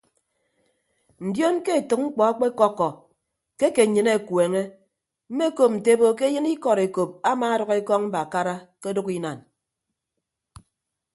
[1.27, 2.89] Ndion ke etәk mkpọ akpekọkkọ
[3.57, 4.61] ke ake nnyịn akueñe
[5.31, 9.39] mmekop nte ebo ke eyịn ikọd ekop amaadʌk ekọñ mbakara ke ọdʌk inan.